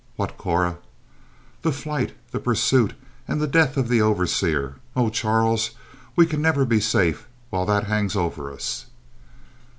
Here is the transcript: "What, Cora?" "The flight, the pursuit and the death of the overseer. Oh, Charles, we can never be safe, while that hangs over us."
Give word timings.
"What, 0.15 0.35
Cora?" 0.35 0.79
"The 1.61 1.71
flight, 1.71 2.13
the 2.31 2.39
pursuit 2.39 2.93
and 3.27 3.39
the 3.39 3.45
death 3.45 3.77
of 3.77 3.87
the 3.87 4.01
overseer. 4.01 4.77
Oh, 4.95 5.11
Charles, 5.11 5.75
we 6.15 6.25
can 6.25 6.41
never 6.41 6.65
be 6.65 6.79
safe, 6.79 7.27
while 7.51 7.67
that 7.67 7.83
hangs 7.85 8.15
over 8.15 8.51
us." 8.51 8.87